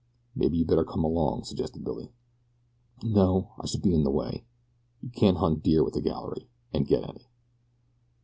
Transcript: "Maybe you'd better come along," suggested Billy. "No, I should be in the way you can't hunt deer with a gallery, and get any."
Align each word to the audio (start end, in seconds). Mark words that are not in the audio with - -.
"Maybe 0.35 0.57
you'd 0.57 0.67
better 0.67 0.83
come 0.83 1.03
along," 1.03 1.43
suggested 1.43 1.83
Billy. 1.83 2.11
"No, 3.03 3.51
I 3.59 3.67
should 3.67 3.83
be 3.83 3.93
in 3.93 4.03
the 4.03 4.09
way 4.09 4.45
you 4.99 5.09
can't 5.09 5.37
hunt 5.37 5.61
deer 5.61 5.83
with 5.83 5.95
a 5.95 6.01
gallery, 6.01 6.49
and 6.73 6.87
get 6.87 7.07
any." 7.07 7.27